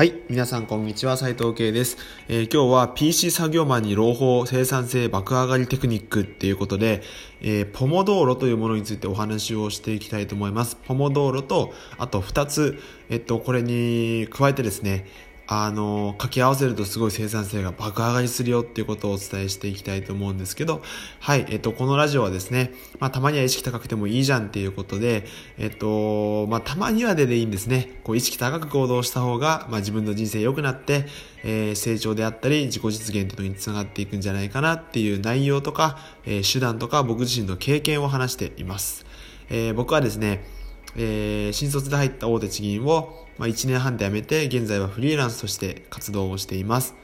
[0.00, 0.14] はい。
[0.30, 1.18] 皆さん、こんにちは。
[1.18, 1.98] 斉藤慶です。
[2.26, 7.02] えー、今日は PC 作業マンに朗報生産性爆上がりテクニックっていうことで、
[7.42, 10.76] えー、ポモ道路というものについてお話をしていきたいと思います。
[10.86, 15.04] ポモ道路と、あと2つ、えっと、これに加えてですね、
[15.52, 20.80] あの、掛け合わせるとすごい生産性が爆上がりするよっていうことをお伝えしていきたいと思うんですけど、
[21.18, 25.24] はい、えっと、このラジオはですね、まあ、たまには意識高くてもいいじゃんっていうことで、
[25.58, 27.98] えっと、まあ、たまにはででいいんですね。
[28.04, 31.06] こう、意識高く行動した方が、まあ、自分の人生良くなって、
[31.42, 39.04] えー、成長であったり、自己実現っていうのにつながっていくんじゃないかなっていう内容とか、えー、手段とか、僕自身の経験を話しています。
[39.48, 40.44] えー、僕はですね、
[40.96, 46.94] えー、新卒で入った大手地銀を、まあ、1年半で辞めて、現在はフリーランスとして活動をしています。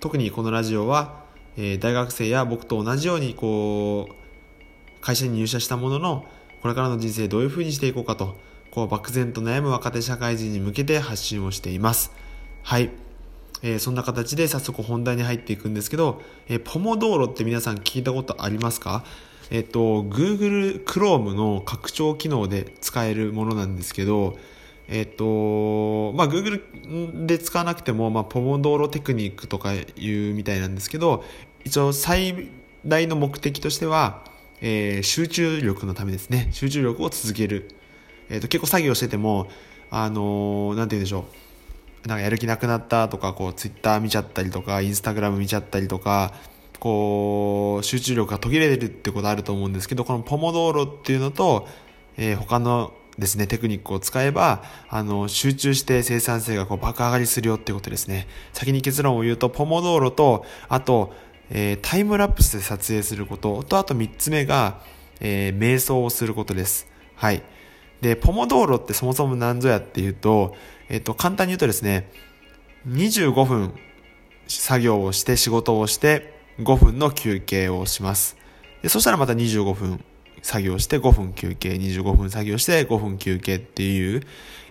[0.00, 1.24] 特にこのラジオは、
[1.56, 6.24] えー、大学生や僕と同じように、こう、会社に入社したものの、
[6.60, 8.36] これからの人生どういう風にしていこうかと、
[8.70, 12.12] こう、漠然と悩む若手社会人に向けて発信をしています。
[12.62, 12.90] はい。
[13.62, 19.04] えー、そんな形で早速本題に入っていくんですけど、えー、ポモ道路って皆さん聞いたことありますか？
[19.54, 24.38] えっ、と、Google Chrome の拡張機能で使えるものなんですけど、
[24.88, 29.84] えっ、と、まあ、Google で使わなくても、まあ、ポモドーロテクニックとかい
[30.30, 31.22] うみたいなんですけど、
[31.64, 32.48] 一応最
[32.86, 34.24] 大の目的としては、
[34.62, 36.48] えー、集中力のためですね。
[36.52, 37.68] 集中力を続ける。
[38.30, 39.48] えっ、と、結構作業してても、
[39.90, 41.26] あのー、なんて言うんでしょ
[42.06, 42.08] う。
[42.08, 46.32] なんかやる気なくなったとか、こう、Twitter 見ちゃったりとか、Instagram 見ちゃったりとか、
[46.82, 51.68] こう、集中力が途切れるってことあると思うんですけど、このポモドーロっていうのと、
[52.16, 58.26] えー、他のですね、テクニックを使えば、あの、集中して生産性がこう爆上がりするよってことですね。
[58.52, 61.14] 先に結論を言うと、ポモドーロと、あと、
[61.50, 64.80] えー、タイムラプスで撮影することと、あと3つ目が、
[65.20, 66.88] えー、瞑想をすることです。
[67.14, 67.44] はい。
[68.00, 70.56] で、ポモドーロってそもそも何ぞやっていうと、
[70.88, 72.10] えっ、ー、と、簡単に言うとですね、
[72.88, 73.72] 25分
[74.48, 78.36] 作業をして仕事をして5分の休憩をします。
[78.82, 80.04] でそしたらまた25分
[80.42, 84.22] 作業して5分休憩、25分作業して5分休憩っていう、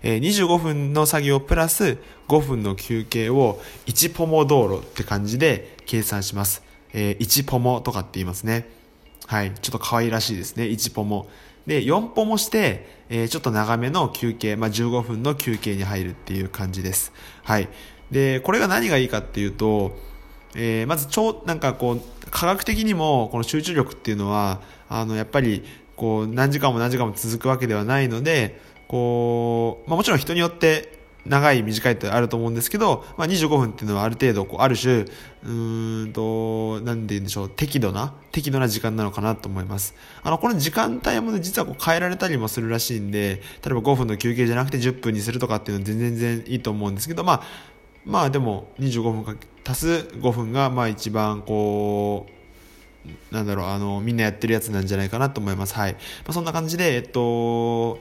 [0.04, 1.98] えー、25分の作業プラス
[2.28, 6.64] 5分の休憩を1ポモ道路って感じで計算します。
[6.94, 8.70] えー、1ポモとかって言いますね。
[9.28, 9.54] はい。
[9.62, 10.66] ちょっと可愛らしいですね。
[10.66, 11.30] 1ポモ。
[11.66, 17.14] で、4ポモして、えー、ちょっと長めの休憩、まあ、15分の休憩に入るっていう感じです。
[17.44, 17.70] はい。
[18.10, 19.98] で、これが何がいいかっていうと、
[20.56, 25.64] えー、まず超、なんかこう、科学的にもこの集中力っていうのは、あの、やっぱり、
[25.96, 35.06] こう、何時間も何時間も続くわけではないので、こう、まあもちろん人によって長い短いってあると思うんですけど、まあ、25分っていうのはある程度こうある種
[35.44, 39.94] うんと何て言うんでしょう適度な適度な時間なのかなと思います。
[40.24, 47.42] あのこの時間帯も、ね、実はこう変えられたりもするらしいんで例えば5分の休憩じゃなくて10分にするとかっていうのは全然全然いいと思うんですけどまあ
[48.04, 49.36] まあでも25分か
[49.66, 55.76] 足す5分がまあ一番こうなんだろうあのみんなやってるやつなんじゃないかなと思います。
[55.76, 58.00] はい、まあ、そんな感じでえっと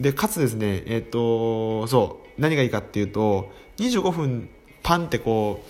[0.00, 4.48] でかつですねえっとそう何がいいかっていうと25分
[4.82, 5.64] パンってこ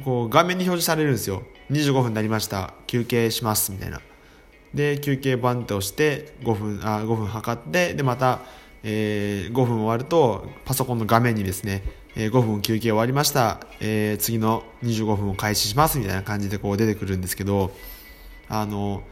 [0.00, 1.42] うこう画面に表示されるんですよ。
[1.70, 2.72] 25分になりました。
[2.86, 4.00] 休憩しますみたいな。
[4.72, 8.40] で休憩バンって押して5分あ5分測ってでまた
[8.82, 11.82] えー、5分終わるとパソコンの画面にですね、
[12.16, 17.72] えー、5分休憩終わりました、えー、次の25分を開始しますみたいな感じでこう出てくるんですけど
[18.48, 19.02] あの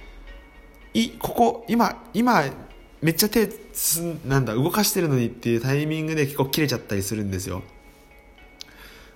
[0.94, 2.44] いここ今今
[3.02, 3.48] めっちゃ手
[4.26, 7.62] なんだ動かしてるのにっていうタイミングで結構切れちゃったりするんですよ。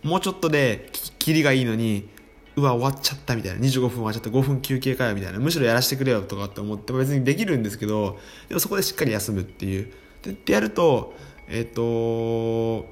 [0.02, 2.08] もうちょっとで切りがいいのに
[2.56, 3.60] うわ終わっちゃったみたいな。
[3.60, 4.30] 25分終わっちゃった。
[4.30, 5.38] 5分休憩かよみたいな。
[5.38, 8.18] むしろやらせてくれよとかって思っても別にできるんですけど
[8.48, 9.90] でもそこでしっかり休むっていう。
[10.22, 11.14] でってやると
[11.48, 12.86] えっ、と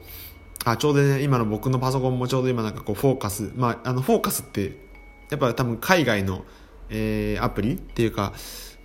[0.64, 3.52] あちょうどね今の僕のパソコンもちょうど今なんかこうフォーカス。
[3.56, 4.76] まああのフォーカスって
[5.30, 6.44] やっぱ多分海外の、
[6.90, 8.32] えー、アプリっていうか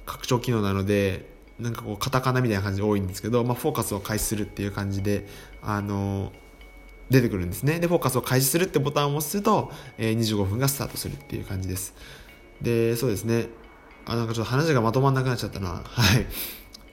[0.06, 5.28] 拡張機能なのでなんかこうカタカナみたいな感じで多いんですけど、まあ、フォーカスを開始するっていう感じで
[5.62, 6.32] あの
[7.10, 7.80] 出てくるんですね。
[7.80, 11.94] でフォーカスを開始するってボタンを押すと、えー、25分がスタートするっていう感じです。
[12.62, 13.48] でそうですね。
[14.06, 15.82] あなんかちょっと話がまとまんなくなっちゃったな。
[15.84, 16.26] はい。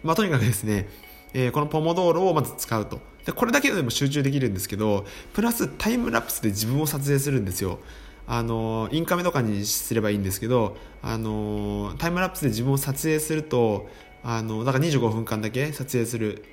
[0.03, 0.89] まあとにかくですね
[1.35, 3.01] えー、このポモドーロをまず使うと。
[3.25, 5.05] でこれだけでも集中できるんですけど
[5.35, 7.79] プラスタイムラプスで自分を撮影するんですよ。
[8.27, 13.89] あのインカメとかにすればいいんですけどあのタイムラプスで自分を撮影すると
[14.23, 16.45] あのだから25分間だけ撮影する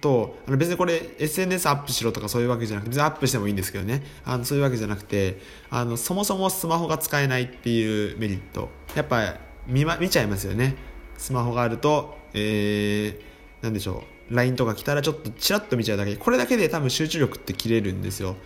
[0.00, 4.02] とあの別にこれ SNS アップしろとかそういうわけじゃなくて別にアップしてもいいんですけどね。
[4.24, 5.40] あのそういうわけじゃなくて
[5.70, 8.70] あのそもそもスマホが使えないっていうメリット。
[8.94, 9.36] やっぱ
[9.66, 10.76] 見,、ま、見ちゃいますよね。
[11.18, 14.17] スマホがあると、えー、なんでしょう。
[14.30, 16.16] LINE とか来たらちょっとチラッと見ちゃうだけ。
[16.16, 18.36] これだけで多分集中力って切れるんですよ。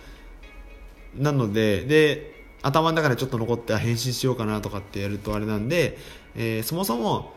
[1.15, 5.97] なのでで頭の中でちょっと残って返信しようかなとかってやるとあれなんで、
[6.35, 7.33] えー、そもそも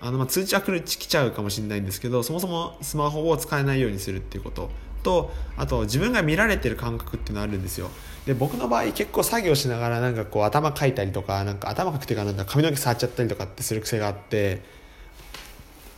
[0.00, 4.70] あのまあ通知は来る来ちゃうかもしれないんですけどそもそもスマホを使えないようにするっていうこと。
[5.04, 7.90] とあと自分が見られてる感覚っていうのあるんですよ。
[8.26, 14.62] で僕の場合結構作業しながらなんかこう頭かいたりとかなんか頭かくてかなんか髪の毛触っちゃったりとかってする癖があって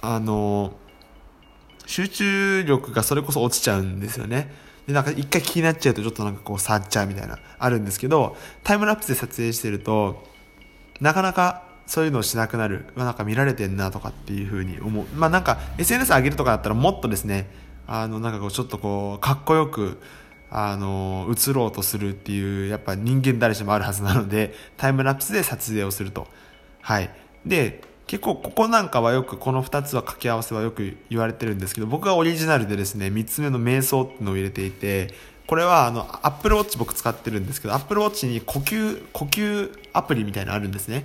[0.00, 0.74] あの
[1.86, 4.52] 集中力がそれこそ落ちちゃうんですよね。
[4.86, 10.24] でなんか一回気になっちゃうとちょっとなんかこう触っちゃうみたいなあるんですけどタイムラプスで撮影してると
[11.00, 15.06] なかなかそういうのをしなくなる、まあ、なんか見られてんなとかっていうふうに思う。
[15.14, 17.48] まあなんか SNS 上げるとかだったらもっとですね
[17.86, 19.98] あのなんかこうちょっとこうかっこよく
[20.50, 26.26] あの映ろうとするっていうやっぱ人間誰しもあるはずなのでタイムラプスで撮影をすると。
[26.80, 27.10] はい。
[27.44, 35.12] で結構ここなんかはよくこの2つは掛け合わせはよく言われてるんですけど僕はオリジナルでですね3つ目の瞑想っていうのを入れていて
[35.46, 41.04] これはあの Apple Watch 僕使ってるんですけど Apple Watch に呼吸呼吸アプリみたいなのあるんですね。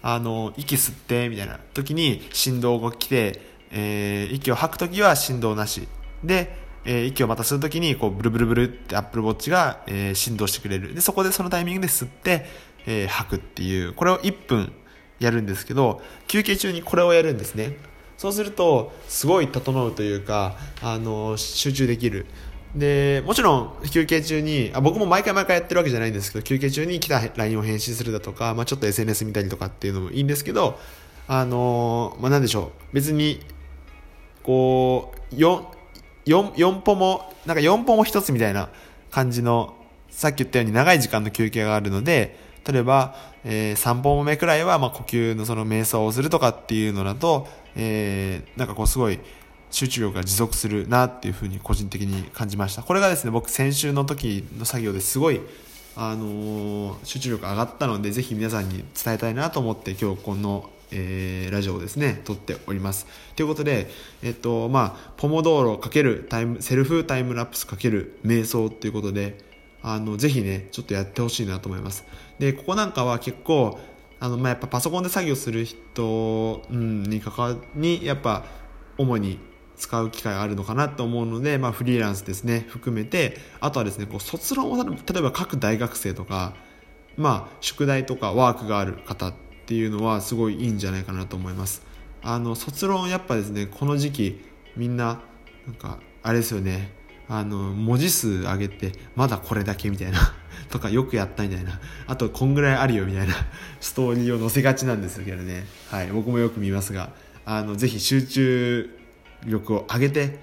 [0.00, 3.40] あの息吸ってみたいな時に振動が来て、
[3.72, 5.88] えー、息を吐く時は振動なし。
[6.22, 10.94] で、えー、息をまた吸う時にこうブルブルブルって Apple Watch が、えー、振動してくれる。
[10.94, 12.46] でそこでそのタイミングで吸って、
[12.86, 13.92] えー、吐くっていう。
[13.94, 14.72] これを1分
[15.20, 17.76] やるんですけど休憩中にこれをやるんですね。
[18.16, 22.26] そうするとすごい整うというかあの集中できる。
[22.74, 30.78] でもちろん休憩中にあ僕も毎回毎回やってるわけじゃないんですけど休憩中に来た LINE を返信するだとか、まあ、ちょっと SNS 見たりとかっていうのもいいんですけど
[31.28, 32.94] あのまあ、なんでしょう。
[32.94, 33.40] 別に
[34.42, 35.62] こう 4,
[36.24, 38.70] 4, 4歩もなんか4歩も1つみたいな
[39.10, 39.74] 感じの
[40.10, 43.14] さっき言ったように長い時間の休憩があるので例えば、
[43.44, 49.18] えー、3本目くらいは、まあ、呼吸のその瞑想をするとかっていうのだと、えー、なんかこうすごい
[49.70, 52.82] 集中力が持続するなっていうふうに個人的に感じました。
[52.82, 55.40] これがですね、僕先週の時の作業ですごい、
[55.96, 63.06] あのー、集中力上がったので、ぜひ皆さんに伝えたいなと思って今日このえー、ラジオをですね、撮っております。
[63.36, 63.90] ということで、
[64.22, 69.38] えっと、まあ、ポモ道路かけるタイム、セルフタイムラプスかける瞑想っていうことで、
[69.82, 72.04] あの、ぜひね、ちょっとやってほしいなと思います。
[72.38, 73.78] で、ここなんかは結構、
[74.20, 78.44] あの、まあ、やっぱパソコンで作業する人、うん、に関わに、やっぱ、
[78.96, 79.38] 主に
[79.76, 86.54] 使う機会があるのかなと思うので、まあ、フリーランスですね、含めて、あとはですね、こう卒論を、例えば各大学生とか、
[87.16, 89.34] まあ、宿題とかワークがある方っ
[89.66, 91.82] ていうのはすごいいいんじゃないかなと思います。
[92.22, 94.44] あの、卒論やっぱですね、この時期、
[94.76, 95.20] みんな、
[95.66, 96.92] なんか、あれですよね、
[97.28, 100.34] あの、文字数上げて、まだこれだけみたいな
[100.70, 101.80] とかよくやったみたいな。
[102.06, 103.34] あと、こんぐらいあるよみたいな
[103.80, 105.66] ストーリーを載せがちなんですけどね。
[105.90, 107.10] はい、僕もよく見ますが、
[107.44, 108.98] あの、ぜひ集中
[109.46, 110.38] 力を上げて、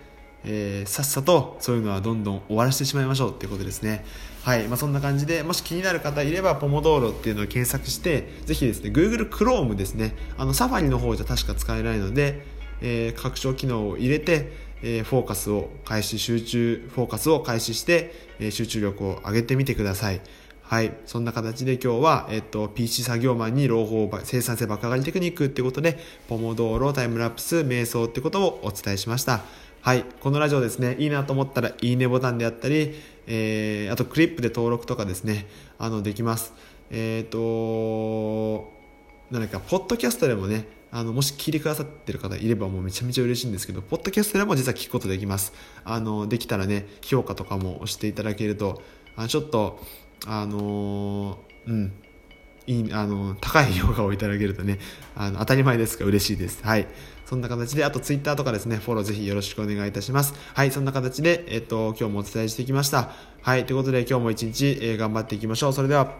[0.47, 4.05] えー、さっさとそういうのはどんどん終わらせてしまいましょうっていうことですね。
[4.43, 4.67] はい。
[4.67, 12.45] まあ、そんな感じで、もし気になる方いれば、ポモドーロっていうのを検索して、ぜひですね、Google Chrome ですね、あの、サファリの方じゃ確か使えないので、
[12.81, 14.51] えー、拡張機能を入れて、
[14.83, 20.21] え、フォーカスを開始、集中、フォーカスを開始して、え、集中力を上げてみてください。
[20.67, 20.93] はい。
[21.05, 29.43] そんな形で今日は、えっと、PC 作業マンに朗報生産性爆上がりテクニックってことで、ポモドーロ、タイムラプス、瞑想ってことをお伝えしました。
[29.81, 30.03] はい。
[30.21, 32.95] このラジオですね、いいなと思ったら、いいねボタンであったり、
[33.27, 35.45] えー、あとクリップで登録とかですね、
[35.77, 36.51] あの、できます。
[36.89, 38.71] えっ、ー、と、
[39.29, 45.53] 何か、ポッドキャストでもね、あの、もし聞いてくださってる方いればもうめちゃめちゃ嬉しいんですけど、ポッドキャストでも実は聞くことできます。
[45.83, 48.81] あの、できたらね、評価とかも押していただけると、
[49.15, 49.79] あちょっと、
[50.25, 51.93] あの、うん、
[52.67, 54.79] いい、あの、高い評価をいただけるとね、
[55.15, 56.63] あの、当たり前ですが嬉しいです。
[56.63, 56.87] はい。
[57.25, 60.33] そんな形で、あとツイッターとかですね、フォローぜひよろしくお願いいたします。
[60.53, 63.11] はい、そんな形で、えっと、今日もお伝えしてきました。
[63.41, 65.73] はい、ということで今日も一日、えー、頑張っていきましょう。
[65.73, 66.13] それでは、